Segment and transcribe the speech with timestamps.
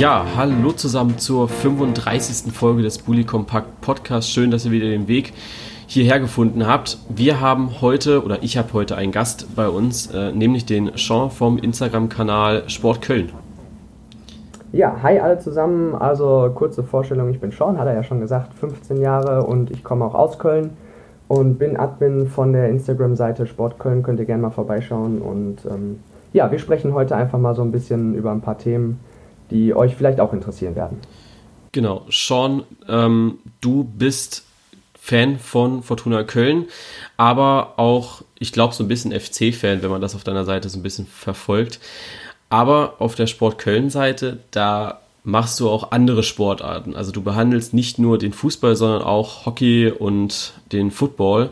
[0.00, 2.54] Ja, hallo zusammen zur 35.
[2.54, 4.30] Folge des Bully Compact Podcasts.
[4.30, 5.34] Schön, dass ihr wieder den Weg
[5.86, 6.96] hierher gefunden habt.
[7.10, 11.30] Wir haben heute, oder ich habe heute einen Gast bei uns, äh, nämlich den Sean
[11.30, 13.28] vom Instagram-Kanal Sport Köln.
[14.72, 15.94] Ja, hi alle zusammen.
[15.94, 19.84] Also kurze Vorstellung, ich bin Sean, hat er ja schon gesagt, 15 Jahre und ich
[19.84, 20.70] komme auch aus Köln
[21.28, 24.02] und bin Admin von der Instagram-Seite Sport Köln.
[24.02, 25.20] Könnt ihr gerne mal vorbeischauen.
[25.20, 26.00] Und ähm,
[26.32, 28.98] ja, wir sprechen heute einfach mal so ein bisschen über ein paar Themen,
[29.50, 30.98] die euch vielleicht auch interessieren werden.
[31.72, 34.44] Genau, Sean, ähm, du bist
[34.98, 36.66] Fan von Fortuna Köln,
[37.16, 40.78] aber auch, ich glaube, so ein bisschen FC-Fan, wenn man das auf deiner Seite so
[40.78, 41.80] ein bisschen verfolgt.
[42.48, 46.96] Aber auf der Sport Köln-Seite, da machst du auch andere Sportarten.
[46.96, 51.50] Also du behandelst nicht nur den Fußball, sondern auch Hockey und den Football.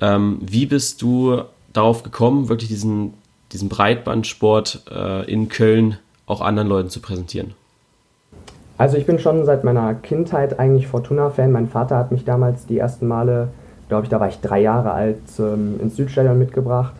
[0.00, 3.14] Ähm, wie bist du darauf gekommen, wirklich diesen,
[3.52, 7.54] diesen Breitbandsport äh, in Köln auch anderen Leuten zu präsentieren?
[8.78, 11.50] Also ich bin schon seit meiner Kindheit eigentlich Fortuna-Fan.
[11.50, 13.48] Mein Vater hat mich damals die ersten Male,
[13.88, 16.94] glaube ich, da war ich drei Jahre alt, ähm, ins Südstadion mitgebracht.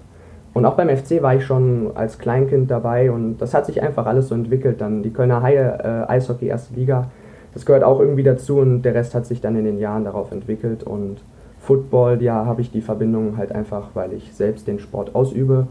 [0.54, 4.06] Und auch beim FC war ich schon als Kleinkind dabei und das hat sich einfach
[4.06, 4.80] alles so entwickelt.
[4.80, 7.10] Dann die Kölner Haie, äh, Eishockey, erste Liga,
[7.52, 10.32] das gehört auch irgendwie dazu und der Rest hat sich dann in den Jahren darauf
[10.32, 10.82] entwickelt.
[10.82, 11.18] Und
[11.60, 15.66] Football, ja, habe ich die Verbindung halt einfach, weil ich selbst den Sport ausübe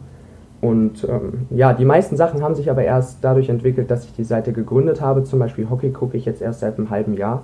[0.66, 4.24] und ähm, ja, die meisten Sachen haben sich aber erst dadurch entwickelt, dass ich die
[4.24, 5.24] Seite gegründet habe.
[5.24, 7.44] Zum Beispiel Hockey gucke ich jetzt erst seit einem halben Jahr.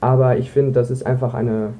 [0.00, 1.74] Aber ich finde, das ist einfach eine,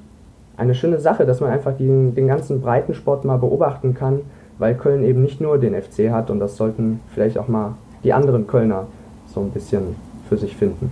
[0.59, 4.21] eine schöne Sache, dass man einfach den, den ganzen Breitensport mal beobachten kann,
[4.59, 8.13] weil Köln eben nicht nur den FC hat und das sollten vielleicht auch mal die
[8.13, 8.87] anderen Kölner
[9.27, 9.97] so ein bisschen
[10.29, 10.91] für sich finden.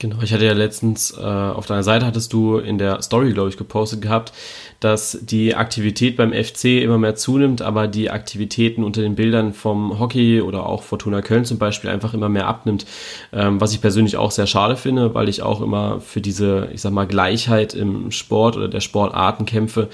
[0.00, 3.50] Genau, ich hatte ja letztens äh, auf deiner Seite hattest du in der Story, glaube
[3.50, 4.32] ich, gepostet gehabt,
[4.80, 9.98] dass die Aktivität beim FC immer mehr zunimmt, aber die Aktivitäten unter den Bildern vom
[9.98, 12.86] Hockey oder auch Fortuna Köln zum Beispiel einfach immer mehr abnimmt.
[13.30, 16.80] Ähm, was ich persönlich auch sehr schade finde, weil ich auch immer für diese, ich
[16.80, 19.90] sag mal, Gleichheit im Sport oder der Sportarten kämpfe,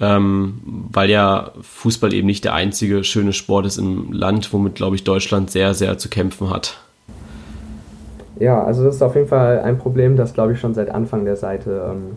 [0.00, 4.96] ähm, weil ja Fußball eben nicht der einzige schöne Sport ist im Land, womit, glaube
[4.96, 6.78] ich, Deutschland sehr, sehr zu kämpfen hat.
[8.42, 11.24] Ja, also das ist auf jeden Fall ein Problem, das glaube ich schon seit Anfang
[11.24, 12.16] der Seite ähm,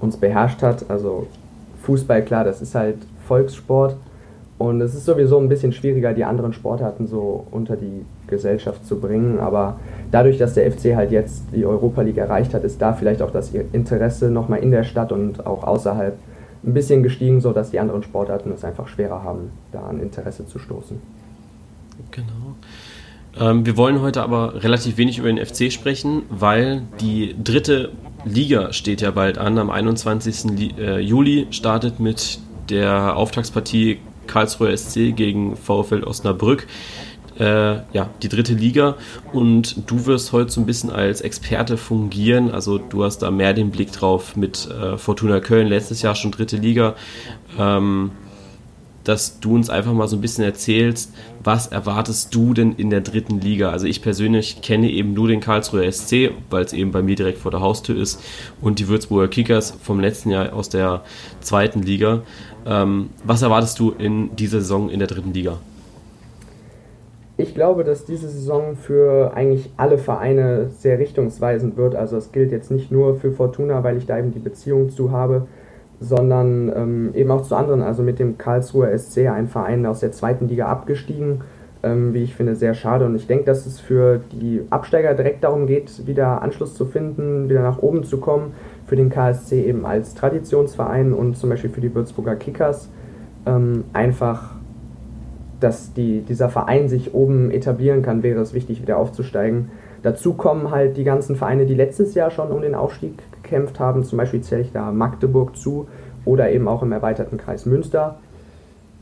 [0.00, 0.90] uns beherrscht hat.
[0.90, 1.28] Also
[1.84, 2.96] Fußball, klar, das ist halt
[3.28, 3.94] Volkssport
[4.58, 8.98] und es ist sowieso ein bisschen schwieriger, die anderen Sportarten so unter die Gesellschaft zu
[8.98, 9.38] bringen.
[9.38, 9.78] Aber
[10.10, 13.30] dadurch, dass der FC halt jetzt die Europa League erreicht hat, ist da vielleicht auch
[13.30, 16.18] das Interesse nochmal in der Stadt und auch außerhalb
[16.64, 20.58] ein bisschen gestiegen, sodass die anderen Sportarten es einfach schwerer haben, da an Interesse zu
[20.58, 21.00] stoßen.
[22.10, 22.56] Genau.
[23.38, 27.92] Ähm, wir wollen heute aber relativ wenig über den FC sprechen, weil die dritte
[28.24, 29.58] Liga steht ja bald an.
[29.58, 30.78] Am 21.
[30.78, 32.38] Äh, Juli startet mit
[32.70, 36.66] der Auftaktspartie Karlsruher SC gegen VfL Osnabrück.
[37.38, 38.96] Äh, ja, die dritte Liga
[39.34, 42.50] und du wirst heute so ein bisschen als Experte fungieren.
[42.50, 46.30] Also du hast da mehr den Blick drauf mit äh, Fortuna Köln, letztes Jahr schon
[46.30, 46.94] dritte Liga.
[47.58, 48.12] Ähm,
[49.06, 51.12] dass du uns einfach mal so ein bisschen erzählst,
[51.42, 53.70] was erwartest du denn in der dritten Liga?
[53.70, 57.38] Also ich persönlich kenne eben nur den Karlsruher SC, weil es eben bei mir direkt
[57.38, 58.20] vor der Haustür ist
[58.60, 61.02] und die Würzburger Kickers vom letzten Jahr aus der
[61.40, 62.22] zweiten Liga.
[62.66, 65.58] Ähm, was erwartest du in dieser Saison in der dritten Liga?
[67.36, 71.94] Ich glaube, dass diese Saison für eigentlich alle Vereine sehr richtungsweisend wird.
[71.94, 75.12] Also es gilt jetzt nicht nur für Fortuna, weil ich da eben die Beziehung zu
[75.12, 75.46] habe,
[76.00, 80.12] sondern ähm, eben auch zu anderen, also mit dem Karlsruher SC, ein Verein aus der
[80.12, 81.40] zweiten Liga abgestiegen,
[81.82, 83.06] ähm, wie ich finde, sehr schade.
[83.06, 87.48] Und ich denke, dass es für die Absteiger direkt darum geht, wieder Anschluss zu finden,
[87.48, 88.54] wieder nach oben zu kommen.
[88.86, 92.88] Für den KSC eben als Traditionsverein und zum Beispiel für die Würzburger Kickers
[93.46, 94.54] ähm, einfach,
[95.60, 99.70] dass die, dieser Verein sich oben etablieren kann, wäre es wichtig, wieder aufzusteigen.
[100.02, 103.14] Dazu kommen halt die ganzen Vereine, die letztes Jahr schon um den Aufstieg
[103.46, 104.04] gekämpft haben.
[104.04, 105.86] Zum Beispiel zähle ich da Magdeburg zu
[106.24, 108.16] oder eben auch im erweiterten Kreis Münster.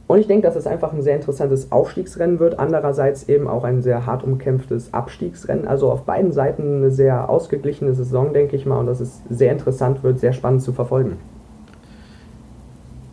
[0.06, 2.58] Und ich denke, dass es einfach ein sehr interessantes Aufstiegsrennen wird.
[2.58, 5.67] Andererseits eben auch ein sehr hart umkämpftes Abstiegsrennen.
[5.67, 8.79] Also auf beiden Seiten eine sehr ausgeglichene Saison, denke ich mal.
[8.79, 11.17] Und dass es sehr interessant wird, sehr spannend zu verfolgen.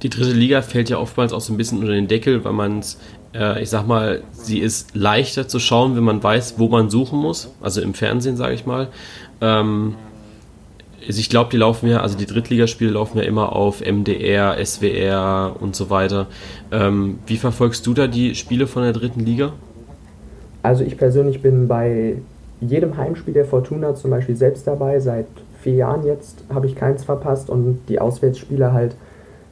[0.04, 2.80] Die dritte Liga fällt ja oftmals auch so ein bisschen unter den Deckel, weil man
[2.80, 3.00] es,
[3.34, 7.20] äh, ich sag mal, sie ist leichter zu schauen, wenn man weiß, wo man suchen
[7.20, 7.54] muss.
[7.62, 8.90] Also im Fernsehen, sage ich mal.
[9.40, 9.96] Ähm,
[11.12, 15.58] also ich glaube, die laufen ja, also die Drittligaspiele laufen ja immer auf MDR, SWR
[15.60, 16.28] und so weiter.
[16.72, 19.52] Ähm, wie verfolgst du da die Spiele von der dritten Liga?
[20.64, 22.16] Also ich persönlich bin bei
[22.62, 25.02] jedem Heimspiel der Fortuna zum Beispiel selbst dabei.
[25.02, 25.28] Seit
[25.60, 28.96] vier Jahren jetzt habe ich keins verpasst und die Auswärtsspiele halt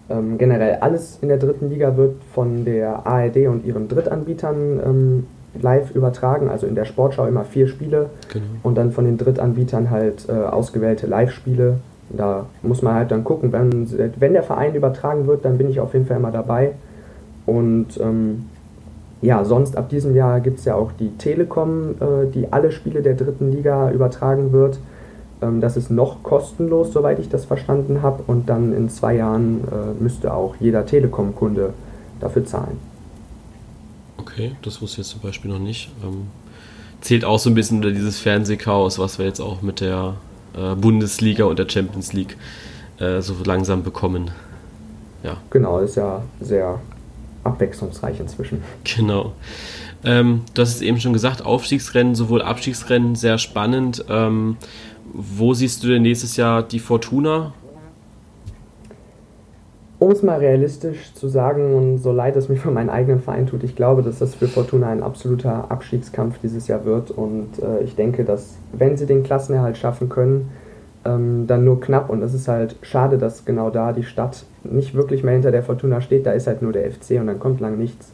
[0.10, 5.28] ähm, generell alles in der dritten Liga wird von der ARD und ihren Drittanbietern ähm,
[5.60, 8.46] live übertragen, also in der Sportschau immer vier Spiele genau.
[8.64, 11.80] und dann von den Drittanbietern halt äh, ausgewählte Live-Spiele.
[12.10, 13.88] Da muss man halt dann gucken, wenn,
[14.20, 16.72] wenn der Verein übertragen wird, dann bin ich auf jeden Fall immer dabei.
[17.46, 18.46] Und ähm,
[19.22, 23.02] ja, sonst ab diesem Jahr gibt es ja auch die Telekom, äh, die alle Spiele
[23.02, 24.80] der dritten Liga übertragen wird.
[25.42, 28.24] Ähm, das ist noch kostenlos, soweit ich das verstanden habe.
[28.28, 31.74] Und dann in zwei Jahren äh, müsste auch jeder Telekom-Kunde
[32.20, 32.89] dafür zahlen.
[34.40, 35.90] Okay, das wusste ich jetzt zum Beispiel noch nicht.
[36.02, 36.28] Ähm,
[37.02, 40.14] zählt auch so ein bisschen unter dieses Fernsehchaos, was wir jetzt auch mit der
[40.56, 42.38] äh, Bundesliga und der Champions League
[43.00, 44.32] äh, so langsam bekommen.
[45.24, 45.36] Ja.
[45.50, 46.80] Genau, ist ja sehr
[47.44, 48.64] abwechslungsreich inzwischen.
[48.86, 49.34] Genau.
[50.06, 54.06] Ähm, du hast es eben schon gesagt, Aufstiegsrennen, sowohl Abstiegsrennen, sehr spannend.
[54.08, 54.56] Ähm,
[55.12, 57.52] wo siehst du denn nächstes Jahr die Fortuna?
[60.00, 63.48] Um es mal realistisch zu sagen und so leid es mir für meinen eigenen Verein
[63.48, 67.84] tut, ich glaube, dass das für Fortuna ein absoluter Abstiegskampf dieses Jahr wird und äh,
[67.84, 70.52] ich denke, dass wenn sie den Klassenerhalt schaffen können,
[71.04, 74.96] ähm, dann nur knapp und es ist halt schade, dass genau da die Stadt nicht
[74.96, 77.60] wirklich mehr hinter der Fortuna steht, da ist halt nur der FC und dann kommt
[77.60, 78.14] lang nichts.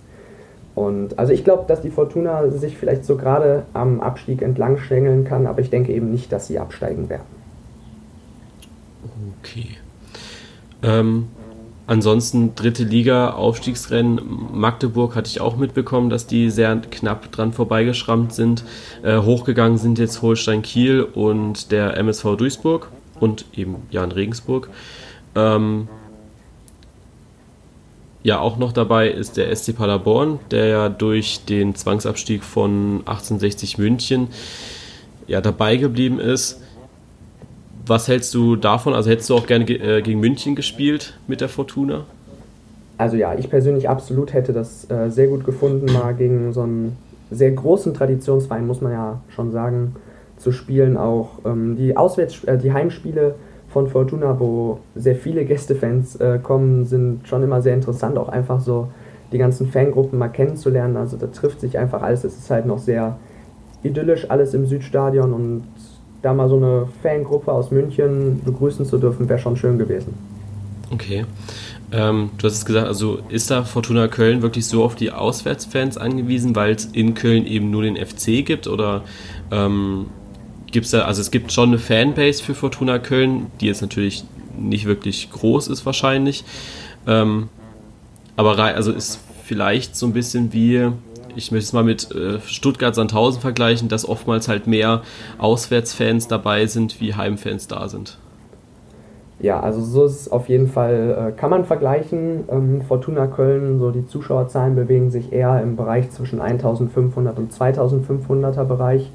[0.74, 5.24] Und also ich glaube, dass die Fortuna sich vielleicht so gerade am Abstieg entlang schlängeln
[5.24, 7.24] kann, aber ich denke eben nicht, dass sie absteigen werden.
[9.40, 9.78] Okay.
[10.84, 11.28] Ähm,
[11.88, 14.20] ansonsten dritte Liga, Aufstiegsrennen.
[14.54, 18.64] Magdeburg hatte ich auch mitbekommen, dass die sehr knapp dran vorbeigeschrammt sind.
[19.04, 22.90] Äh, hochgegangen sind jetzt Holstein Kiel und der MSV Duisburg
[23.20, 24.70] und eben Jan Regensburg.
[25.36, 25.88] Ähm,
[28.24, 33.78] ja auch noch dabei ist der SC Paderborn, der ja durch den Zwangsabstieg von 1860
[33.78, 34.30] München
[35.28, 36.62] ja dabei geblieben ist.
[37.88, 38.94] Was hältst du davon?
[38.94, 42.06] Also hättest du auch gerne äh, gegen München gespielt mit der Fortuna?
[42.98, 46.98] Also ja, ich persönlich absolut hätte das äh, sehr gut gefunden, mal gegen so einen
[47.30, 49.96] sehr großen Traditionsverein, muss man ja schon sagen,
[50.38, 50.98] zu spielen.
[50.98, 53.36] Auch ähm, die Auswärts äh, die Heimspiele
[53.70, 58.62] von Fortuna, wo sehr viele Gästefans äh, kommen, sind schon immer sehr interessant, auch einfach
[58.62, 58.88] so
[59.32, 60.98] die ganzen Fangruppen mal kennenzulernen.
[60.98, 62.24] Also da trifft sich einfach alles.
[62.24, 63.18] Es ist halt noch sehr
[63.84, 65.64] idyllisch alles im Südstadion und
[66.26, 70.16] da mal so eine Fangruppe aus München begrüßen zu dürfen, wäre schon schön gewesen.
[70.92, 71.26] Okay.
[71.92, 75.98] Ähm, du hast es gesagt, also ist da Fortuna Köln wirklich so auf die Auswärtsfans
[75.98, 79.04] angewiesen, weil es in Köln eben nur den FC gibt oder
[79.52, 80.08] ähm,
[80.72, 84.26] gibt es da, also es gibt schon eine Fanbase für Fortuna Köln, die jetzt natürlich
[84.58, 86.44] nicht wirklich groß ist wahrscheinlich.
[87.06, 87.50] Ähm,
[88.36, 90.90] aber also ist vielleicht so ein bisschen wie,
[91.36, 95.02] ich möchte es mal mit äh, Stuttgart-Sandhausen vergleichen, dass oftmals halt mehr
[95.38, 98.18] Auswärtsfans dabei sind, wie Heimfans da sind.
[99.40, 102.46] Ja, also so ist es auf jeden Fall, äh, kann man vergleichen.
[102.50, 108.64] Ähm, Fortuna Köln, so die Zuschauerzahlen bewegen sich eher im Bereich zwischen 1500 und 2500er
[108.64, 109.12] Bereich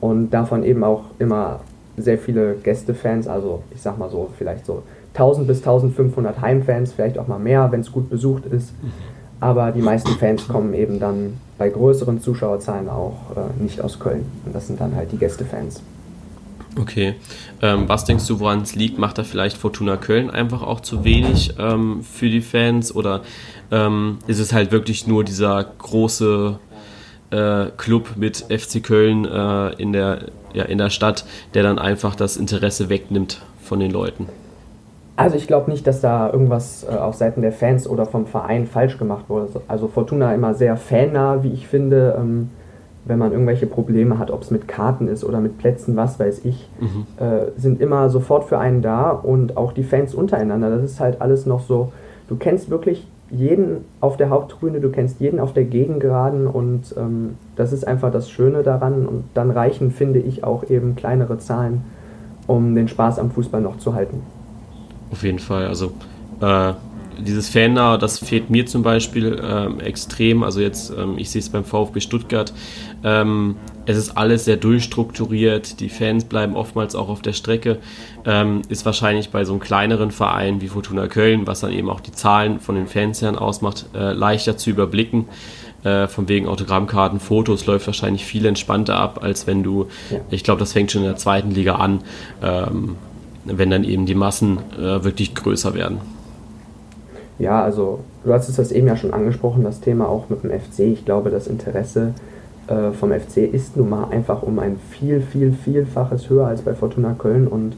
[0.00, 1.60] und davon eben auch immer
[1.96, 4.82] sehr viele Gästefans, also ich sag mal so, vielleicht so
[5.14, 8.74] 1000 bis 1500 Heimfans, vielleicht auch mal mehr, wenn es gut besucht ist.
[9.40, 14.24] Aber die meisten Fans kommen eben dann bei größeren Zuschauerzahlen auch äh, nicht aus Köln.
[14.44, 15.82] Und das sind dann halt die Gästefans.
[16.78, 17.14] Okay.
[17.62, 18.98] Ähm, was denkst du, woran es liegt?
[18.98, 22.94] Macht da vielleicht Fortuna Köln einfach auch zu wenig ähm, für die Fans?
[22.94, 23.22] Oder
[23.70, 26.58] ähm, ist es halt wirklich nur dieser große
[27.30, 31.24] äh, Club mit FC Köln äh, in, der, ja, in der Stadt,
[31.54, 34.28] der dann einfach das Interesse wegnimmt von den Leuten.
[35.16, 38.66] Also ich glaube nicht, dass da irgendwas äh, auf Seiten der Fans oder vom Verein
[38.66, 39.48] falsch gemacht wurde.
[39.66, 42.16] Also Fortuna immer sehr fannah, wie ich finde.
[42.18, 42.50] Ähm,
[43.06, 46.44] wenn man irgendwelche Probleme hat, ob es mit Karten ist oder mit Plätzen, was weiß
[46.44, 47.06] ich, mhm.
[47.24, 50.70] äh, sind immer sofort für einen da und auch die Fans untereinander.
[50.70, 51.92] Das ist halt alles noch so,
[52.28, 57.36] du kennst wirklich jeden auf der Haupttribüne, du kennst jeden auf der Gegengeraden und ähm,
[57.56, 61.84] das ist einfach das Schöne daran und dann reichen, finde ich, auch eben kleinere Zahlen,
[62.46, 64.22] um den Spaß am Fußball noch zu halten.
[65.10, 65.92] Auf jeden Fall, also
[66.40, 66.72] äh,
[67.18, 70.42] dieses Fannah, das fehlt mir zum Beispiel ähm, extrem.
[70.42, 72.52] Also jetzt, ähm, ich sehe es beim VfB Stuttgart.
[73.04, 75.80] Ähm, es ist alles sehr durchstrukturiert.
[75.80, 77.78] Die Fans bleiben oftmals auch auf der Strecke.
[78.24, 82.00] Ähm, ist wahrscheinlich bei so einem kleineren Verein wie Fortuna Köln, was dann eben auch
[82.00, 85.26] die Zahlen von den Fans her ausmacht, äh, leichter zu überblicken.
[85.84, 90.18] Äh, von wegen Autogrammkarten, Fotos läuft wahrscheinlich viel entspannter ab, als wenn du, ja.
[90.30, 92.00] ich glaube, das fängt schon in der zweiten Liga an,
[92.42, 92.96] ähm,
[93.46, 95.98] wenn dann eben die Massen äh, wirklich größer werden.
[97.38, 100.50] Ja, also du hast es das eben ja schon angesprochen, das Thema auch mit dem
[100.50, 100.80] FC.
[100.80, 102.14] Ich glaube, das Interesse
[102.66, 106.74] äh, vom FC ist nun mal einfach um ein viel, viel, vielfaches höher als bei
[106.74, 107.76] Fortuna Köln und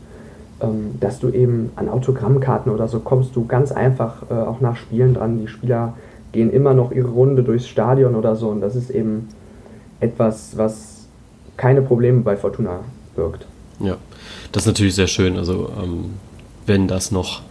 [0.61, 4.77] ähm, dass du eben an Autogrammkarten oder so kommst du ganz einfach äh, auch nach
[4.77, 5.39] Spielen dran.
[5.39, 5.95] Die Spieler
[6.33, 9.29] gehen immer noch ihre Runde durchs Stadion oder so und das ist eben
[10.01, 11.07] etwas, was
[11.57, 12.81] keine Probleme bei Fortuna
[13.17, 13.47] birgt.
[13.81, 13.97] Ja,
[14.53, 15.37] das ist natürlich sehr schön.
[15.37, 16.15] Also ähm,
[16.67, 17.43] wenn das noch,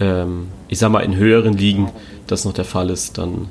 [0.00, 1.90] ähm, ich sag mal, in höheren Ligen
[2.26, 3.48] das noch der Fall ist, dann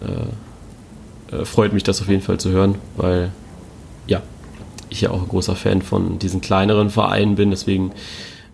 [0.00, 3.30] äh, äh, freut mich das auf jeden Fall zu hören, weil
[4.06, 4.22] ja,
[4.88, 7.50] ich ja auch ein großer Fan von diesen kleineren Vereinen bin.
[7.50, 7.92] Deswegen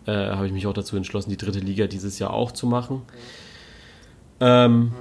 [0.06, 3.02] äh, habe ich mich auch dazu entschlossen, die dritte Liga dieses Jahr auch zu machen.
[4.40, 4.92] Ähm,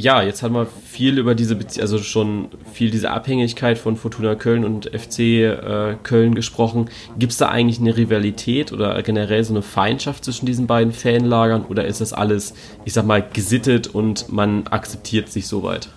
[0.00, 4.34] ja, jetzt haben wir viel über diese, Bezie also schon viel diese Abhängigkeit von Fortuna
[4.34, 6.88] Köln und FC äh, Köln gesprochen.
[7.18, 11.64] Gibt es da eigentlich eine Rivalität oder generell so eine Feindschaft zwischen diesen beiden Fanlagern
[11.68, 12.54] oder ist das alles,
[12.84, 15.90] ich sag mal, gesittet und man akzeptiert sich soweit?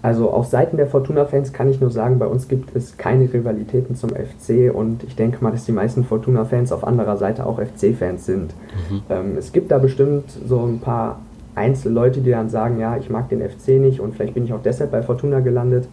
[0.00, 3.96] Also auf Seiten der Fortuna-Fans kann ich nur sagen, bei uns gibt es keine Rivalitäten
[3.96, 8.26] zum FC und ich denke mal, dass die meisten Fortuna-Fans auf anderer Seite auch FC-Fans
[8.26, 8.52] sind.
[8.90, 9.02] Mhm.
[9.08, 11.20] Ähm, es gibt da bestimmt so ein paar
[11.54, 14.62] Einzelleute, die dann sagen, ja, ich mag den FC nicht und vielleicht bin ich auch
[14.62, 15.88] deshalb bei Fortuna gelandet.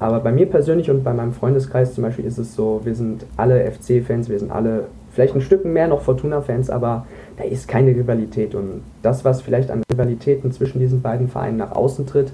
[0.00, 3.24] Aber bei mir persönlich und bei meinem Freundeskreis zum Beispiel ist es so, wir sind
[3.36, 7.06] alle FC-Fans, wir sind alle vielleicht ein Stück mehr noch Fortuna-Fans, aber
[7.36, 8.54] da ist keine Rivalität.
[8.54, 12.32] Und das, was vielleicht an Rivalitäten zwischen diesen beiden Vereinen nach außen tritt,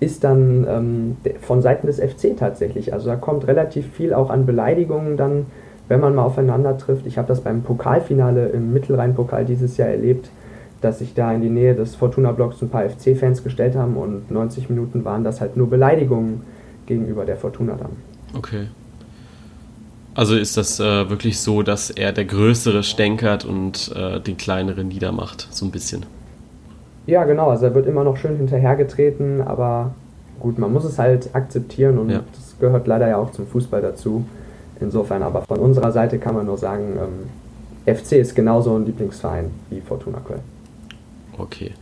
[0.00, 2.92] ist dann ähm, von Seiten des FC tatsächlich.
[2.92, 5.46] Also da kommt relativ viel auch an Beleidigungen dann,
[5.88, 7.06] wenn man mal aufeinander trifft.
[7.06, 10.30] Ich habe das beim Pokalfinale im Mittelrhein-Pokal dieses Jahr erlebt
[10.84, 14.68] dass sich da in die Nähe des Fortuna-Blocks ein paar FC-Fans gestellt haben und 90
[14.68, 16.42] Minuten waren das halt nur Beleidigungen
[16.86, 17.92] gegenüber der Fortuna dann.
[18.36, 18.66] Okay.
[20.14, 24.88] Also ist das äh, wirklich so, dass er der Größere stänkert und äh, den Kleineren
[24.88, 26.04] niedermacht, so ein bisschen?
[27.06, 27.48] Ja, genau.
[27.50, 29.94] Also er wird immer noch schön hinterhergetreten, aber
[30.38, 32.20] gut, man muss es halt akzeptieren und ja.
[32.32, 34.24] das gehört leider ja auch zum Fußball dazu.
[34.80, 39.50] Insofern, aber von unserer Seite kann man nur sagen, ähm, FC ist genauso ein Lieblingsverein
[39.70, 40.53] wie Fortuna Köln.
[41.38, 41.72] Okay.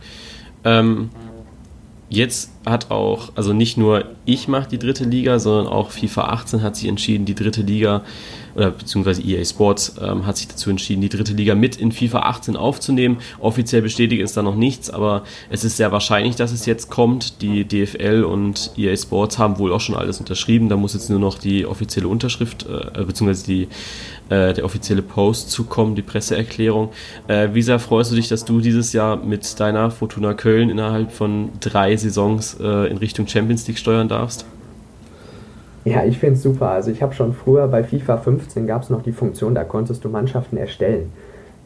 [0.63, 1.09] Ähm,
[2.09, 6.61] jetzt hat auch, also nicht nur ich mache die dritte Liga, sondern auch FIFA 18
[6.61, 8.03] hat sich entschieden, die dritte Liga
[8.55, 12.19] oder beziehungsweise EA Sports ähm, hat sich dazu entschieden, die dritte Liga mit in FIFA
[12.19, 13.17] 18 aufzunehmen.
[13.39, 17.41] Offiziell bestätigt ist da noch nichts, aber es ist sehr wahrscheinlich, dass es jetzt kommt.
[17.41, 20.69] Die DFL und EA Sports haben wohl auch schon alles unterschrieben.
[20.69, 23.63] Da muss jetzt nur noch die offizielle Unterschrift äh, beziehungsweise die,
[24.29, 26.89] äh, der offizielle Post zukommen, die Presseerklärung.
[27.27, 31.11] Äh, wie sehr freust du dich, dass du dieses Jahr mit deiner Fortuna Köln innerhalb
[31.11, 34.45] von drei Saisons äh, in Richtung Champions League steuern darfst?
[35.85, 36.69] Ja, ich finde es super.
[36.69, 40.03] Also ich habe schon früher bei FIFA 15 gab es noch die Funktion, da konntest
[40.05, 41.11] du Mannschaften erstellen.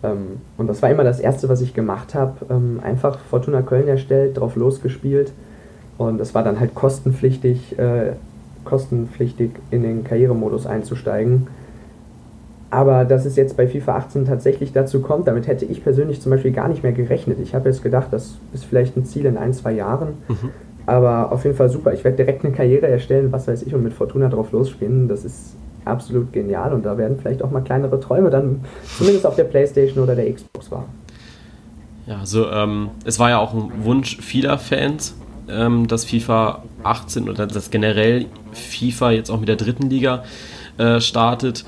[0.04, 2.34] Ähm, und das war immer das Erste, was ich gemacht habe.
[2.50, 5.32] Ähm, einfach Fortuna Köln erstellt, drauf losgespielt.
[5.98, 8.14] Und es war dann halt kostenpflichtig, äh,
[8.66, 11.48] kostenpflichtig in den Karrieremodus einzusteigen.
[12.70, 16.32] Aber dass es jetzt bei FIFA 18 tatsächlich dazu kommt, damit hätte ich persönlich zum
[16.32, 17.38] Beispiel gar nicht mehr gerechnet.
[17.42, 20.16] Ich habe jetzt gedacht, das ist vielleicht ein Ziel in ein, zwei Jahren.
[20.28, 20.50] Mhm.
[20.88, 21.94] Aber auf jeden Fall super.
[21.94, 25.10] Ich werde direkt eine Karriere erstellen, was weiß ich, und mit Fortuna drauf losspielen.
[25.10, 28.62] Das ist absolut genial und da werden vielleicht auch mal kleinere Träume dann
[28.98, 30.86] zumindest auf der Playstation oder der Xbox wahr.
[32.08, 35.16] Ja, also ähm, es war ja auch ein Wunsch vieler Fans,
[35.50, 40.24] ähm, dass FIFA 18 oder dass generell FIFA jetzt auch mit der dritten Liga
[40.78, 41.66] äh, startet.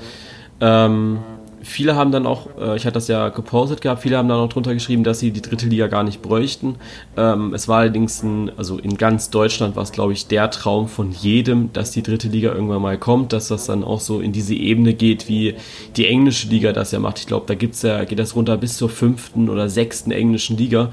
[0.62, 1.18] Ähm,
[1.62, 4.48] viele haben dann auch, äh, ich hatte das ja gepostet gehabt, viele haben dann auch
[4.48, 6.76] drunter geschrieben, dass sie die dritte Liga gar nicht bräuchten.
[7.16, 10.88] Ähm, es war allerdings, ein, also in ganz Deutschland war es, glaube ich, der Traum
[10.88, 14.32] von jedem, dass die dritte Liga irgendwann mal kommt, dass das dann auch so in
[14.32, 15.54] diese Ebene geht, wie
[15.96, 17.18] die englische Liga das ja macht.
[17.18, 20.90] Ich glaube, da gibt's ja, geht das runter bis zur fünften oder sechsten englischen Liga,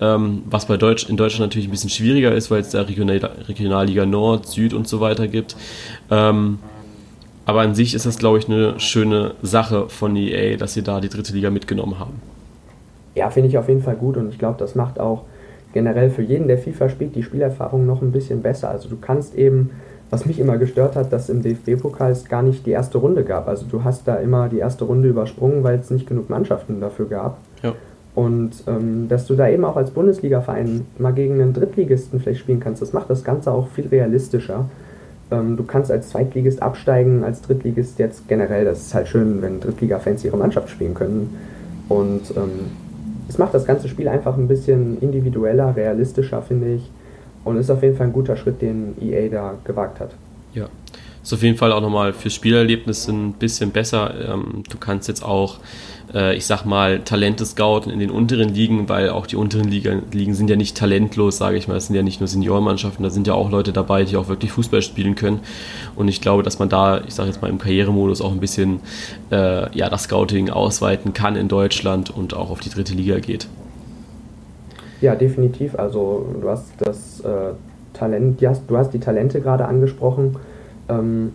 [0.00, 3.18] ähm, was bei Deutsch, in Deutschland natürlich ein bisschen schwieriger ist, weil es da Regional,
[3.48, 5.56] Regionalliga Nord, Süd und so weiter gibt.
[6.10, 6.58] Ähm,
[7.46, 11.00] aber an sich ist das, glaube ich, eine schöne Sache von EA, dass sie da
[11.00, 12.20] die dritte Liga mitgenommen haben.
[13.14, 15.22] Ja, finde ich auf jeden Fall gut und ich glaube, das macht auch
[15.72, 18.70] generell für jeden, der FIFA spielt, die Spielerfahrung noch ein bisschen besser.
[18.70, 19.70] Also du kannst eben,
[20.10, 23.48] was mich immer gestört hat, dass im DFB-Pokal es gar nicht die erste Runde gab.
[23.48, 27.06] Also du hast da immer die erste Runde übersprungen, weil es nicht genug Mannschaften dafür
[27.06, 27.38] gab.
[27.62, 27.74] Ja.
[28.14, 32.60] Und ähm, dass du da eben auch als Bundesliga-Verein mal gegen einen Drittligisten vielleicht spielen
[32.60, 34.64] kannst, das macht das Ganze auch viel realistischer.
[35.30, 38.64] Ähm, du kannst als Zweitligist absteigen, als Drittligist jetzt generell.
[38.64, 41.36] Das ist halt schön, wenn Drittliga-Fans ihre Mannschaft spielen können.
[41.88, 42.70] Und ähm,
[43.28, 46.90] es macht das ganze Spiel einfach ein bisschen individueller, realistischer, finde ich.
[47.44, 50.10] Und ist auf jeden Fall ein guter Schritt, den EA da gewagt hat.
[51.26, 54.14] Ist auf jeden Fall auch nochmal für Spielerlebnisse ein bisschen besser.
[54.32, 55.58] Ähm, du kannst jetzt auch
[56.14, 60.04] äh, ich sag mal, Talente scouten in den unteren Ligen, weil auch die unteren Ligen,
[60.12, 61.78] Ligen sind ja nicht talentlos, sage ich mal.
[61.78, 64.52] Es sind ja nicht nur Seniorenmannschaften, da sind ja auch Leute dabei, die auch wirklich
[64.52, 65.40] Fußball spielen können.
[65.96, 68.78] Und ich glaube, dass man da, ich sage jetzt mal im Karrieremodus auch ein bisschen
[69.32, 73.48] äh, ja, das Scouting ausweiten kann in Deutschland und auch auf die dritte Liga geht.
[75.00, 75.76] Ja, definitiv.
[75.76, 77.54] Also du hast das äh,
[77.94, 80.36] Talent, hast, du hast die Talente gerade angesprochen.
[80.88, 81.32] Ähm,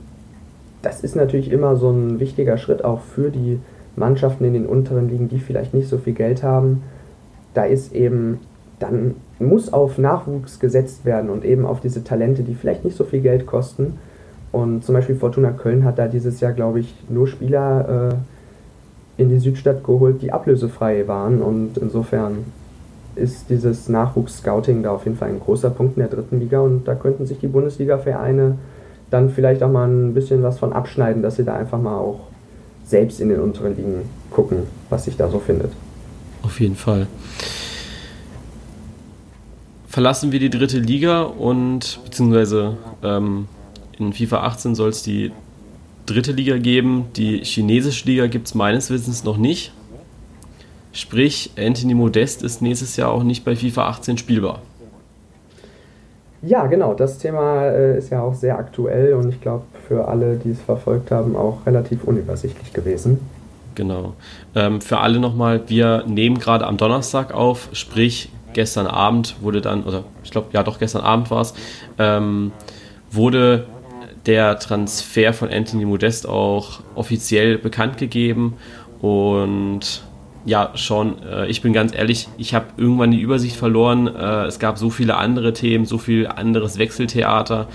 [0.81, 3.59] das ist natürlich immer so ein wichtiger Schritt auch für die
[3.95, 6.83] Mannschaften in den unteren Ligen, die vielleicht nicht so viel Geld haben.
[7.53, 8.39] Da ist eben,
[8.79, 13.03] dann muss auf Nachwuchs gesetzt werden und eben auf diese Talente, die vielleicht nicht so
[13.03, 13.99] viel Geld kosten.
[14.51, 18.11] Und zum Beispiel Fortuna Köln hat da dieses Jahr, glaube ich, nur Spieler
[19.17, 21.41] äh, in die Südstadt geholt, die ablösefrei waren.
[21.41, 22.45] Und insofern
[23.15, 26.59] ist dieses Nachwuchs-Scouting da auf jeden Fall ein großer Punkt in der dritten Liga.
[26.61, 28.57] Und da könnten sich die Bundesliga-Vereine
[29.11, 32.21] dann vielleicht auch mal ein bisschen was von abschneiden, dass sie da einfach mal auch
[32.85, 35.71] selbst in den unteren Ligen gucken, was sich da so findet.
[36.41, 37.07] Auf jeden Fall.
[39.87, 43.47] Verlassen wir die dritte Liga und beziehungsweise ähm,
[43.99, 45.31] in FIFA 18 soll es die
[46.05, 47.05] dritte Liga geben.
[47.15, 49.73] Die chinesische Liga gibt es meines Wissens noch nicht.
[50.93, 54.61] Sprich, Anthony Modest ist nächstes Jahr auch nicht bei FIFA 18 spielbar.
[56.41, 56.93] Ja, genau.
[56.93, 60.61] Das Thema äh, ist ja auch sehr aktuell und ich glaube für alle, die es
[60.61, 63.19] verfolgt haben, auch relativ unübersichtlich gewesen.
[63.75, 64.13] Genau.
[64.55, 69.83] Ähm, für alle nochmal, wir nehmen gerade am Donnerstag auf, sprich gestern Abend wurde dann,
[69.83, 71.53] oder ich glaube, ja doch, gestern Abend war es,
[71.97, 72.51] ähm,
[73.11, 73.65] wurde
[74.25, 78.55] der Transfer von Anthony Modest auch offiziell bekannt gegeben
[79.01, 80.03] und
[80.45, 84.07] ja, schon, äh, ich bin ganz ehrlich, ich habe irgendwann die Übersicht verloren.
[84.07, 87.67] Äh, es gab so viele andere Themen, so viel anderes Wechseltheater,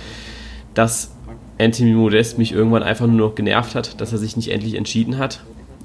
[0.75, 1.17] dass
[1.59, 5.19] Anthony Modest mich irgendwann einfach nur noch genervt hat, dass er sich nicht endlich entschieden
[5.19, 5.41] hat.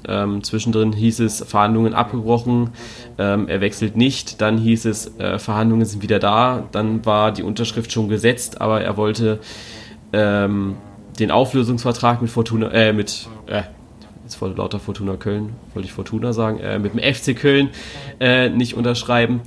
[0.06, 2.70] Ähm, zwischendrin hieß es, Verhandlungen abgebrochen,
[3.18, 4.40] ähm, er wechselt nicht.
[4.40, 6.64] Dann hieß es, äh, Verhandlungen sind wieder da.
[6.72, 9.38] Dann war die Unterschrift schon gesetzt, aber er wollte
[10.12, 10.76] ähm,
[11.18, 13.62] den Auflösungsvertrag mit Fortuna, äh, mit, äh,
[14.32, 17.68] jetzt voll lauter Fortuna Köln, wollte ich Fortuna sagen, äh, mit dem FC Köln
[18.20, 19.40] äh, nicht unterschreiben.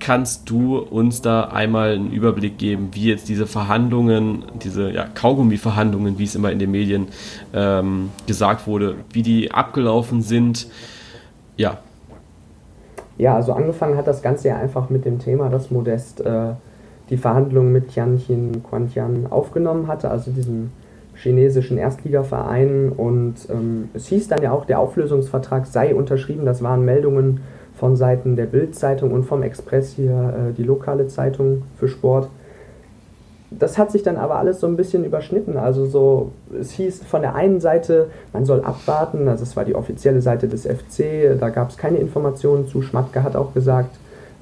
[0.00, 6.18] Kannst du uns da einmal einen Überblick geben, wie jetzt diese Verhandlungen, diese ja, Kaugummi-Verhandlungen,
[6.18, 7.08] wie es immer in den Medien
[7.54, 10.66] ähm, gesagt wurde, wie die abgelaufen sind?
[11.56, 11.78] Ja.
[13.18, 16.54] Ja, also angefangen hat das Ganze ja einfach mit dem Thema, dass Modest äh,
[17.10, 20.72] die Verhandlungen mit Tianjin Quantian aufgenommen hatte, also diesem
[21.14, 22.90] chinesischen Erstligaverein.
[22.90, 26.44] Und ähm, es hieß dann ja auch, der Auflösungsvertrag sei unterschrieben.
[26.44, 27.40] Das waren Meldungen
[27.74, 32.28] von Seiten der Bild-Zeitung und vom Express hier, äh, die lokale Zeitung für Sport.
[33.50, 35.56] Das hat sich dann aber alles so ein bisschen überschnitten.
[35.56, 39.74] Also so, es hieß von der einen Seite, man soll abwarten, also es war die
[39.74, 42.82] offizielle Seite des FC, da gab es keine Informationen zu.
[42.82, 43.96] Schmatke hat auch gesagt,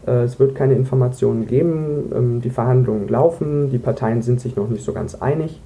[0.07, 4.69] äh, es wird keine Informationen geben, ähm, die Verhandlungen laufen, die Parteien sind sich noch
[4.69, 5.61] nicht so ganz einig.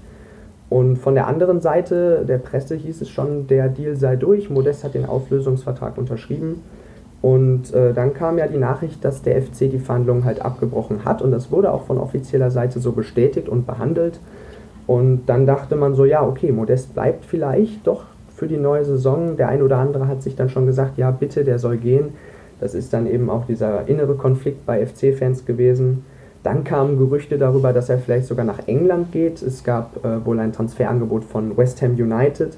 [0.71, 4.51] Und von der anderen Seite der Presse hieß es schon, der Deal sei durch.
[4.51, 6.63] Modest hat den Auflösungsvertrag unterschrieben.
[7.23, 11.23] Und äh, dann kam ja die Nachricht, dass der FC die Verhandlungen halt abgebrochen hat.
[11.23, 14.21] Und das wurde auch von offizieller Seite so bestätigt und behandelt.
[14.87, 18.05] Und dann dachte man so, ja, okay, Modest bleibt vielleicht doch
[18.37, 19.37] für die neue Saison.
[19.37, 22.13] Der ein oder andere hat sich dann schon gesagt, ja, bitte, der soll gehen.
[22.61, 26.05] Das ist dann eben auch dieser innere Konflikt bei FC-Fans gewesen.
[26.45, 29.43] Dann kamen Gerüchte darüber, dass er vielleicht sogar nach England geht.
[29.43, 32.57] Es gab äh, wohl ein Transferangebot von West Ham United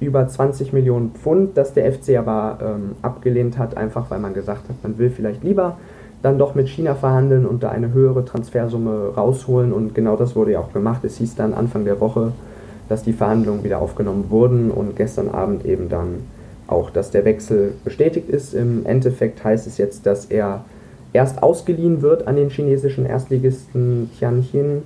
[0.00, 4.68] über 20 Millionen Pfund, das der FC aber ähm, abgelehnt hat, einfach weil man gesagt
[4.68, 5.78] hat, man will vielleicht lieber
[6.20, 9.72] dann doch mit China verhandeln und da eine höhere Transfersumme rausholen.
[9.72, 11.04] Und genau das wurde ja auch gemacht.
[11.04, 12.32] Es hieß dann Anfang der Woche,
[12.88, 16.24] dass die Verhandlungen wieder aufgenommen wurden und gestern Abend eben dann
[16.66, 18.52] auch, dass der Wechsel bestätigt ist.
[18.52, 20.64] Im Endeffekt heißt es jetzt, dass er
[21.18, 24.82] erst ausgeliehen wird an den chinesischen Erstligisten Tianjin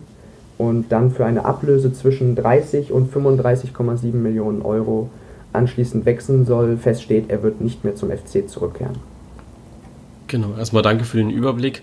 [0.56, 5.10] und dann für eine Ablöse zwischen 30 und 35,7 Millionen Euro
[5.52, 6.78] anschließend wechseln soll.
[6.78, 8.96] Fest steht, er wird nicht mehr zum FC zurückkehren.
[10.26, 11.82] Genau, erstmal danke für den Überblick.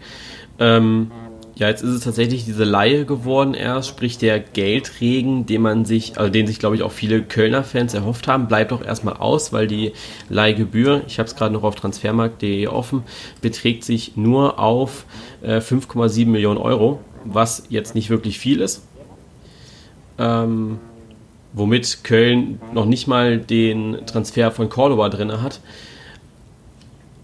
[0.57, 1.11] Ähm,
[1.59, 6.17] ja, jetzt ist es tatsächlich diese Laie geworden erst, sprich der Geldregen, den man sich,
[6.17, 9.51] also den sich glaube ich auch viele Kölner Fans erhofft haben, bleibt doch erstmal aus,
[9.51, 9.91] weil die
[10.29, 13.03] Leihgebühr, ich habe es gerade noch auf transfermarkt.de offen,
[13.41, 15.05] beträgt sich nur auf
[15.41, 18.81] äh, 5,7 Millionen Euro, was jetzt nicht wirklich viel ist.
[20.17, 20.79] Ähm,
[21.51, 25.59] womit Köln noch nicht mal den Transfer von Cordoba drin hat.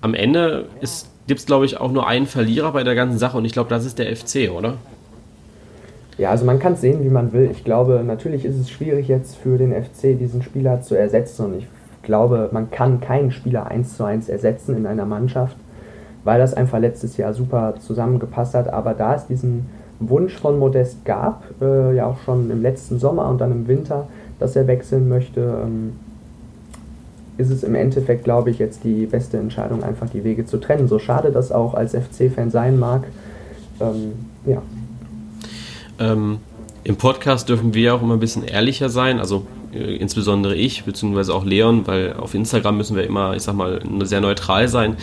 [0.02, 3.38] Am Ende ist gibt es, glaube ich, auch nur einen Verlierer bei der ganzen Sache
[3.38, 4.76] und ich glaube, das ist der FC, oder?
[6.18, 7.50] Ja, also man kann es sehen, wie man will.
[7.52, 11.58] Ich glaube, natürlich ist es schwierig jetzt für den FC, diesen Spieler zu ersetzen und
[11.58, 11.68] ich
[12.04, 15.58] glaube, man kann keinen Spieler eins zu eins ersetzen in einer Mannschaft,
[16.24, 18.72] weil das einfach letztes Jahr super zusammengepasst hat.
[18.72, 19.68] Aber da es diesen
[20.00, 24.08] Wunsch von Modest gab, äh, ja auch schon im letzten Sommer und dann im Winter,
[24.40, 25.94] dass er wechseln möchte, ähm,
[27.38, 30.88] ist es im Endeffekt, glaube ich, jetzt die beste Entscheidung, einfach die Wege zu trennen.
[30.88, 33.04] So schade das auch als FC-Fan sein mag.
[33.80, 34.14] Ähm,
[34.46, 34.62] ja.
[36.00, 36.40] Ähm,
[36.84, 39.46] Im Podcast dürfen wir auch immer ein bisschen ehrlicher sein, also
[39.76, 44.22] insbesondere ich, beziehungsweise auch Leon, weil auf Instagram müssen wir immer, ich sag mal, sehr
[44.22, 44.98] neutral sein.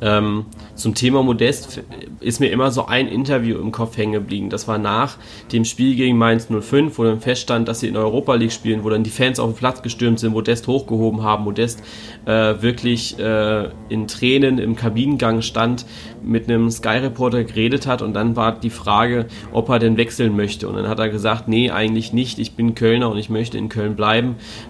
[0.00, 1.82] Ähm, zum Thema Modest
[2.20, 4.50] ist mir immer so ein Interview im Kopf hängen geblieben.
[4.50, 5.16] Das war nach
[5.52, 8.90] dem Spiel gegen Mainz 05, wo dann feststand, dass sie in Europa League spielen, wo
[8.90, 11.82] dann die Fans auf den Platz gestürmt sind, Modest hochgehoben haben, Modest
[12.24, 15.86] äh, wirklich äh, in Tränen im Kabinengang stand,
[16.22, 20.36] mit einem Sky Reporter geredet hat und dann war die Frage, ob er denn wechseln
[20.36, 20.68] möchte.
[20.68, 23.68] Und dann hat er gesagt, nee, eigentlich nicht, ich bin Kölner und ich möchte in
[23.68, 24.11] Köln bleiben.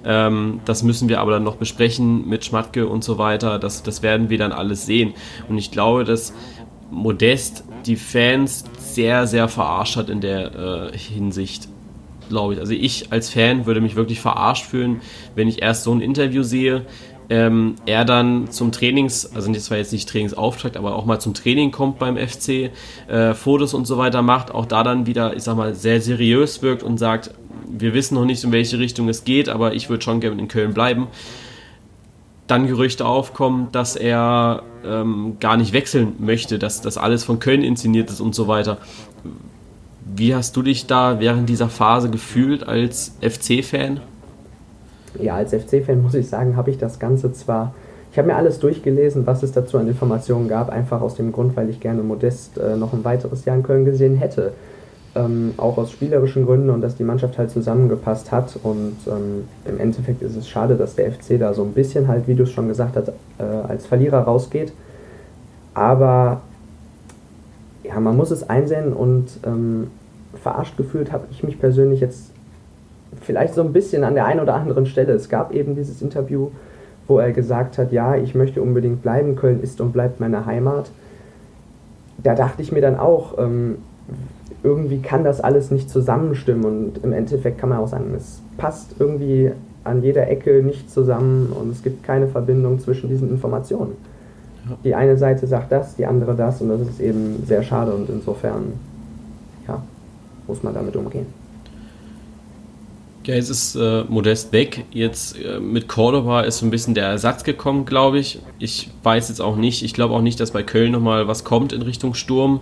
[0.05, 3.59] Ähm, das müssen wir aber dann noch besprechen mit Schmatke und so weiter.
[3.59, 5.15] Das, das werden wir dann alles sehen.
[5.49, 6.33] Und ich glaube, dass
[6.91, 11.69] Modest die Fans sehr, sehr verarscht hat in der äh, Hinsicht
[12.29, 12.61] glaube ich.
[12.61, 15.03] Also ich als Fan würde mich wirklich verarscht fühlen,
[15.35, 16.87] wenn ich erst so ein Interview sehe,
[17.29, 21.35] ähm, er dann zum Trainings, also das war jetzt nicht Trainingsauftakt, aber auch mal zum
[21.35, 22.71] Training kommt beim FC,
[23.09, 26.63] äh, Fotos und so weiter macht, auch da dann wieder, ich sag mal, sehr seriös
[26.63, 27.31] wirkt und sagt,
[27.79, 30.49] wir wissen noch nicht, in welche Richtung es geht, aber ich würde schon gerne in
[30.49, 31.09] Köln bleiben.
[32.47, 37.63] Dann Gerüchte aufkommen, dass er ähm, gar nicht wechseln möchte, dass das alles von Köln
[37.63, 38.79] inszeniert ist und so weiter.
[40.05, 44.01] Wie hast du dich da während dieser Phase gefühlt als FC-Fan?
[45.21, 47.75] ja, als FC-Fan muss ich sagen, habe ich das Ganze zwar,
[48.11, 51.57] ich habe mir alles durchgelesen, was es dazu an Informationen gab, einfach aus dem Grund,
[51.57, 54.53] weil ich gerne Modest äh, noch ein weiteres Jahr in Köln gesehen hätte.
[55.15, 58.59] Ähm, auch aus spielerischen Gründen und dass die Mannschaft halt zusammengepasst hat.
[58.63, 62.27] Und ähm, im Endeffekt ist es schade, dass der FC da so ein bisschen halt,
[62.27, 64.73] wie du es schon gesagt hast, äh, als Verlierer rausgeht.
[65.75, 66.41] Aber
[67.83, 69.89] ja, man muss es einsehen und ähm,
[70.35, 72.31] verarscht gefühlt habe ich mich persönlich jetzt
[73.21, 75.13] vielleicht so ein bisschen an der einen oder anderen Stelle.
[75.13, 76.49] Es gab eben dieses Interview,
[77.07, 80.91] wo er gesagt hat, ja, ich möchte unbedingt bleiben, Köln ist und bleibt meine Heimat.
[82.19, 83.79] Da dachte ich mir dann auch, ähm,
[84.63, 88.95] irgendwie kann das alles nicht zusammenstimmen und im Endeffekt kann man auch sagen, es passt
[88.99, 89.51] irgendwie
[89.85, 93.97] an jeder Ecke nicht zusammen und es gibt keine Verbindung zwischen diesen Informationen.
[94.69, 94.77] Ja.
[94.85, 98.09] Die eine Seite sagt das, die andere das und das ist eben sehr schade und
[98.09, 98.75] insofern
[99.67, 99.83] ja,
[100.47, 101.27] muss man damit umgehen.
[103.25, 104.85] Ja, jetzt ist äh, Modest weg.
[104.91, 108.41] Jetzt äh, mit Cordoba ist so ein bisschen der Ersatz gekommen, glaube ich.
[108.59, 109.85] Ich weiß jetzt auch nicht.
[109.85, 112.61] Ich glaube auch nicht, dass bei Köln nochmal was kommt in Richtung Sturm.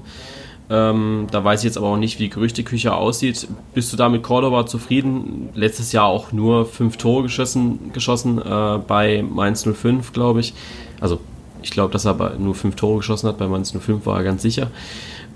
[0.72, 3.48] Ähm, da weiß ich jetzt aber auch nicht, wie die Gerüchteküche aussieht.
[3.74, 5.48] Bist du da mit Cordoba zufrieden?
[5.54, 10.54] Letztes Jahr auch nur fünf Tore geschossen, geschossen äh, bei Mainz 05, glaube ich.
[11.00, 11.18] Also,
[11.62, 13.38] ich glaube, dass er nur fünf Tore geschossen hat.
[13.38, 14.68] Bei Mainz 05 war er ganz sicher.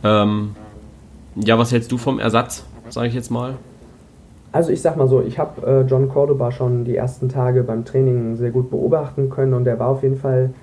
[0.05, 0.55] Ähm,
[1.35, 3.55] ja, was hältst du vom Ersatz, sage ich jetzt mal?
[4.53, 7.85] Also ich sag mal so, ich habe äh, John Cordoba schon die ersten Tage beim
[7.85, 10.55] Training sehr gut beobachten können und er war auf jeden Fall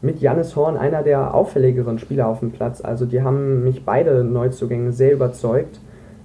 [0.00, 2.80] mit Jannis Horn einer der auffälligeren Spieler auf dem Platz.
[2.80, 5.80] Also die haben mich beide Neuzugänge sehr überzeugt.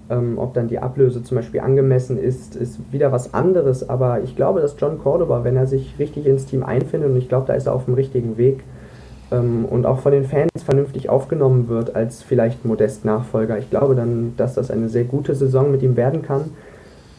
[0.10, 3.90] Ähm, ob dann die Ablöse zum Beispiel angemessen ist, ist wieder was anderes.
[3.90, 7.30] Aber ich glaube, dass John Cordoba, wenn er sich richtig ins Team einfindet, und ich
[7.30, 8.64] glaube, da ist er auf dem richtigen Weg,
[9.34, 13.96] ähm, und auch von den Fans vernünftig aufgenommen wird als vielleicht modest Nachfolger, ich glaube
[13.96, 16.52] dann, dass das eine sehr gute Saison mit ihm werden kann.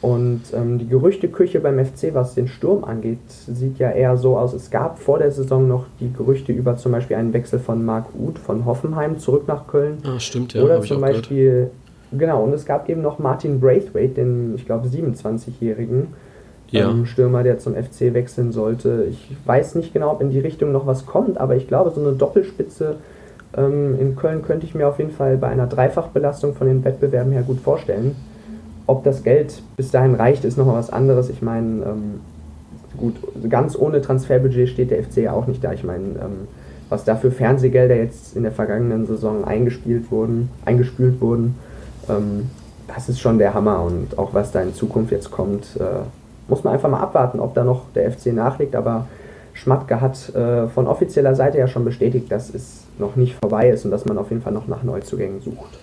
[0.04, 4.52] Und ähm, die Gerüchteküche beim FC, was den Sturm angeht, sieht ja eher so aus.
[4.52, 8.08] Es gab vor der Saison noch die Gerüchte über zum Beispiel einen Wechsel von Marc
[8.14, 10.02] Uth von Hoffenheim zurück nach Köln.
[10.04, 10.62] Ah, stimmt, ja.
[10.62, 11.70] Oder zum Beispiel, gehört.
[12.12, 16.08] genau, und es gab eben noch Martin Braithwaite, den, ich glaube, 27-jährigen
[16.68, 16.90] ja.
[16.90, 19.06] ähm, Stürmer, der zum FC wechseln sollte.
[19.08, 22.02] Ich weiß nicht genau, ob in die Richtung noch was kommt, aber ich glaube, so
[22.02, 22.96] eine Doppelspitze
[23.56, 27.32] ähm, in Köln könnte ich mir auf jeden Fall bei einer Dreifachbelastung von den Wettbewerben
[27.32, 28.14] her gut vorstellen.
[28.86, 31.30] Ob das Geld bis dahin reicht, ist nochmal was anderes.
[31.30, 32.20] Ich meine, ähm,
[32.98, 33.14] gut,
[33.48, 35.72] ganz ohne Transferbudget steht der FC ja auch nicht da.
[35.72, 36.48] Ich meine, ähm,
[36.90, 41.54] was da für Fernsehgelder jetzt in der vergangenen Saison eingespielt wurden, eingespült wurden,
[42.08, 42.50] ähm,
[42.86, 43.82] das ist schon der Hammer.
[43.82, 46.04] Und auch was da in Zukunft jetzt kommt, äh,
[46.48, 48.76] muss man einfach mal abwarten, ob da noch der FC nachlegt.
[48.76, 49.06] Aber
[49.54, 53.84] Schmatke hat äh, von offizieller Seite ja schon bestätigt, dass es noch nicht vorbei ist
[53.84, 55.78] und dass man auf jeden Fall noch nach Neuzugängen sucht.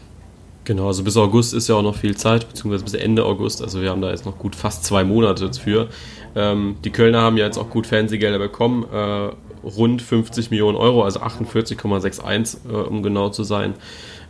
[0.71, 3.61] Genau, also bis August ist ja auch noch viel Zeit, beziehungsweise bis Ende August.
[3.61, 5.89] Also wir haben da jetzt noch gut fast zwei Monate für.
[6.33, 9.31] Ähm, die Kölner haben ja jetzt auch gut Fernsehgelder bekommen, äh,
[9.67, 13.73] rund 50 Millionen Euro, also 48,61 äh, um genau zu sein.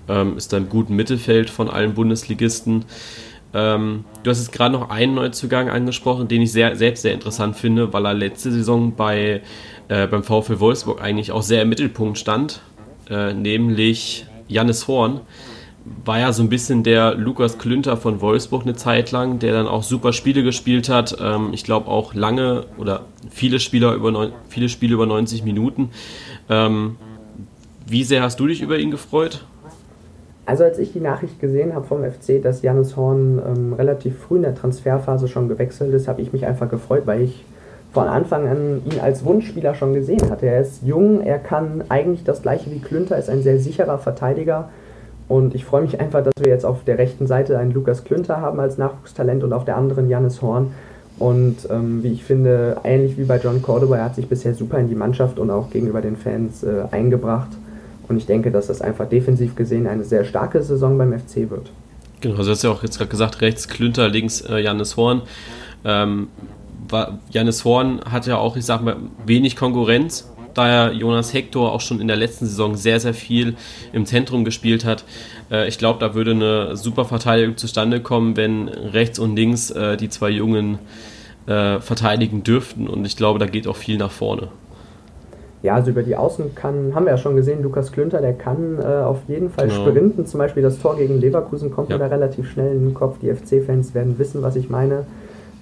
[0.09, 2.85] Ähm, ist da im guten Mittelfeld von allen Bundesligisten.
[3.53, 7.55] Ähm, du hast jetzt gerade noch einen Neuzugang angesprochen, den ich sehr, selbst sehr interessant
[7.55, 9.43] finde, weil er letzte Saison bei,
[9.89, 12.61] äh, beim VfL Wolfsburg eigentlich auch sehr im Mittelpunkt stand,
[13.11, 15.21] äh, nämlich Jannis Horn
[16.05, 19.67] war ja so ein bisschen der Lukas Klünter von Wolfsburg eine Zeit lang, der dann
[19.67, 21.17] auch super Spiele gespielt hat.
[21.19, 25.89] Ähm, ich glaube auch lange oder viele, Spieler über neun, viele Spiele über 90 Minuten.
[26.49, 26.97] Ähm,
[27.87, 29.45] wie sehr hast du dich über ihn gefreut?
[30.45, 34.37] Also als ich die Nachricht gesehen habe vom FC, dass Janis Horn ähm, relativ früh
[34.37, 37.43] in der Transferphase schon gewechselt ist, habe ich mich einfach gefreut, weil ich
[37.93, 40.47] von Anfang an ihn als Wunschspieler schon gesehen hatte.
[40.47, 44.69] Er ist jung, er kann eigentlich das gleiche wie Klünter, ist ein sehr sicherer Verteidiger.
[45.31, 48.41] Und ich freue mich einfach, dass wir jetzt auf der rechten Seite einen Lukas Klünter
[48.41, 50.73] haben als Nachwuchstalent und auf der anderen Janis Horn.
[51.19, 54.77] Und ähm, wie ich finde, ähnlich wie bei John Cordoba, er hat sich bisher super
[54.77, 57.47] in die Mannschaft und auch gegenüber den Fans äh, eingebracht.
[58.09, 61.71] Und ich denke, dass das einfach defensiv gesehen eine sehr starke Saison beim FC wird.
[62.19, 65.21] Genau, also du hast ja auch jetzt gerade gesagt, rechts Klünter, links äh, Janis Horn.
[65.85, 66.27] Ähm,
[67.29, 71.81] Janis Horn hat ja auch, ich sag mal, wenig Konkurrenz, da er Jonas Hector auch
[71.81, 73.55] schon in der letzten Saison sehr, sehr viel
[73.93, 75.03] im Zentrum gespielt hat.
[75.51, 79.97] Äh, ich glaube, da würde eine super Verteidigung zustande kommen, wenn rechts und links äh,
[79.97, 80.79] die zwei Jungen
[81.47, 82.87] äh, verteidigen dürften.
[82.87, 84.49] Und ich glaube, da geht auch viel nach vorne.
[85.63, 88.79] Ja, also über die Außen kann, haben wir ja schon gesehen, Lukas Klünter, der kann
[88.79, 89.85] äh, auf jeden Fall genau.
[89.85, 90.25] sprinten.
[90.25, 91.97] Zum Beispiel das Tor gegen Leverkusen kommt ja.
[91.97, 93.17] mir da relativ schnell in den Kopf.
[93.21, 95.05] Die FC-Fans werden wissen, was ich meine.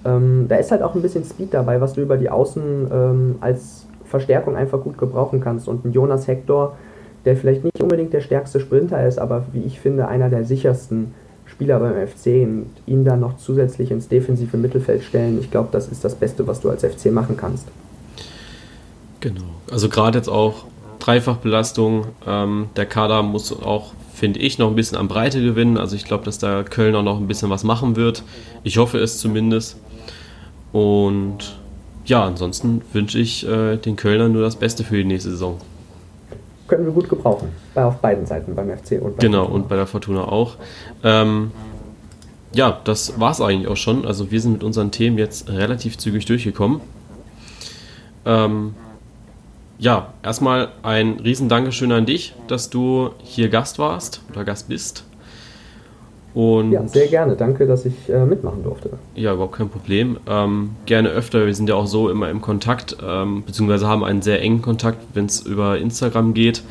[0.06, 3.36] Ähm, da ist halt auch ein bisschen Speed dabei, was du über die Außen ähm,
[3.42, 3.79] als
[4.10, 5.68] Verstärkung einfach gut gebrauchen kannst.
[5.68, 6.78] Und ein Jonas Hector,
[7.26, 11.14] der vielleicht nicht unbedingt der stärkste Sprinter ist, aber wie ich finde, einer der sichersten
[11.46, 15.88] Spieler beim FC und ihn dann noch zusätzlich ins defensive Mittelfeld stellen, ich glaube, das
[15.88, 17.68] ist das Beste, was du als FC machen kannst.
[19.20, 19.44] Genau.
[19.72, 20.66] Also gerade jetzt auch
[21.00, 22.06] Dreifachbelastung.
[22.26, 25.78] Ähm, der Kader muss auch, finde ich, noch ein bisschen an Breite gewinnen.
[25.78, 28.24] Also ich glaube, dass da Köln auch noch ein bisschen was machen wird.
[28.64, 29.78] Ich hoffe es zumindest.
[30.72, 31.59] Und
[32.10, 35.60] ja, ansonsten wünsche ich äh, den Kölnern nur das Beste für die nächste Saison.
[36.68, 37.50] Können wir gut gebrauchen.
[37.76, 40.56] Bei, auf beiden Seiten, beim FC und bei Genau, und bei der Fortuna auch.
[41.04, 41.52] Ähm,
[42.52, 44.06] ja, das war es eigentlich auch schon.
[44.06, 46.82] Also wir sind mit unseren Themen jetzt relativ zügig durchgekommen.
[48.26, 48.74] Ähm,
[49.78, 55.06] ja, erstmal ein riesen Dankeschön an dich, dass du hier Gast warst oder Gast bist.
[56.34, 57.36] Und ja, sehr gerne.
[57.36, 58.92] Danke, dass ich äh, mitmachen durfte.
[59.16, 60.18] Ja, überhaupt kein Problem.
[60.28, 61.46] Ähm, gerne öfter.
[61.46, 65.00] Wir sind ja auch so immer im Kontakt, ähm, beziehungsweise haben einen sehr engen Kontakt,
[65.14, 66.64] wenn es über Instagram geht.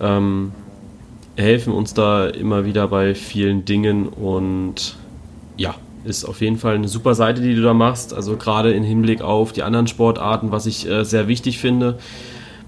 [0.00, 0.52] Ähm,
[1.36, 4.96] helfen uns da immer wieder bei vielen Dingen und
[5.56, 8.12] ja, ist auf jeden Fall eine super Seite, die du da machst.
[8.12, 11.98] Also gerade im Hinblick auf die anderen Sportarten, was ich äh, sehr wichtig finde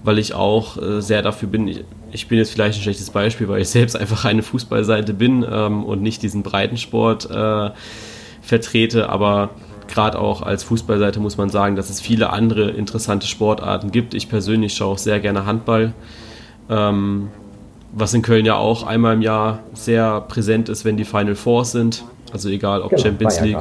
[0.03, 3.47] weil ich auch äh, sehr dafür bin, ich, ich, bin jetzt vielleicht ein schlechtes Beispiel,
[3.47, 7.71] weil ich selbst einfach eine Fußballseite bin ähm, und nicht diesen Breitensport äh,
[8.41, 9.51] vertrete, aber
[9.87, 14.13] gerade auch als Fußballseite muss man sagen, dass es viele andere interessante Sportarten gibt.
[14.13, 15.93] Ich persönlich schaue auch sehr gerne Handball,
[16.69, 17.29] ähm,
[17.93, 21.71] was in Köln ja auch einmal im Jahr sehr präsent ist, wenn die Final Fours
[21.71, 22.03] sind.
[22.33, 23.57] Also egal ob genau, Champions League,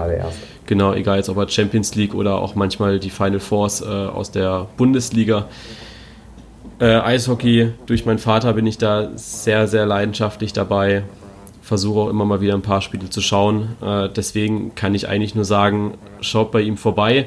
[0.65, 4.67] genau, egal jetzt ob Champions League oder auch manchmal die Final Fours äh, aus der
[4.79, 5.47] Bundesliga.
[6.83, 11.05] Äh, Eishockey, durch meinen Vater bin ich da sehr, sehr leidenschaftlich dabei.
[11.63, 13.77] Versuche auch immer mal wieder ein paar Spiele zu schauen.
[13.81, 17.27] Äh, deswegen kann ich eigentlich nur sagen, schaut bei ihm vorbei.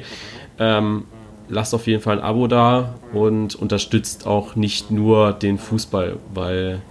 [0.58, 1.06] Ähm,
[1.48, 6.82] lasst auf jeden Fall ein Abo da und unterstützt auch nicht nur den Fußball, weil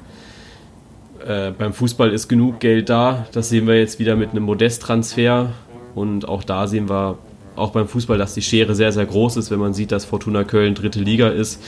[1.23, 3.28] äh, beim Fußball ist genug Geld da.
[3.32, 5.51] Das sehen wir jetzt wieder mit einem Modest-Transfer
[5.93, 7.19] und auch da sehen wir
[7.56, 10.44] auch beim Fußball, dass die Schere sehr, sehr groß ist, wenn man sieht, dass Fortuna
[10.44, 11.62] Köln dritte Liga ist,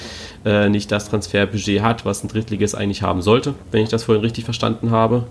[0.45, 4.23] äh, nicht das Transferbudget hat, was ein Drittliges eigentlich haben sollte, wenn ich das vorhin
[4.23, 5.25] richtig verstanden habe.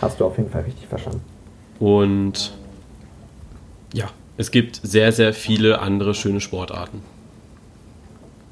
[0.00, 1.22] Hast du auf jeden Fall richtig verstanden.
[1.78, 2.52] Und
[3.92, 7.02] ja, es gibt sehr, sehr viele andere schöne Sportarten.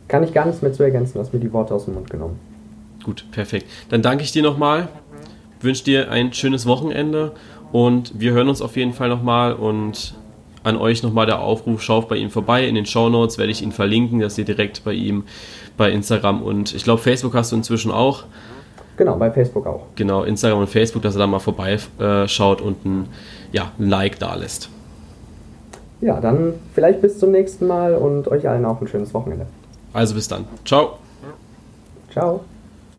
[0.08, 2.38] Kann ich gar nichts mehr zu ergänzen, hast mir die Worte aus dem Mund genommen.
[3.02, 3.66] Gut, perfekt.
[3.88, 4.88] Dann danke ich dir nochmal,
[5.60, 7.32] wünsche dir ein schönes Wochenende
[7.72, 10.14] und wir hören uns auf jeden Fall nochmal und
[10.64, 12.66] an euch nochmal der Aufruf, schaut bei ihm vorbei.
[12.66, 15.24] In den Show Notes werde ich ihn verlinken, dass ihr direkt bei ihm
[15.76, 18.24] bei Instagram und ich glaube Facebook hast du inzwischen auch.
[18.96, 19.86] Genau, bei Facebook auch.
[19.96, 23.08] Genau, Instagram und Facebook, dass er da mal vorbeischaut äh, und ein,
[23.52, 24.68] ja, ein Like da lässt.
[26.00, 29.46] Ja, dann vielleicht bis zum nächsten Mal und euch allen auch ein schönes Wochenende.
[29.92, 30.44] Also bis dann.
[30.64, 30.98] Ciao.
[32.12, 32.44] Ciao.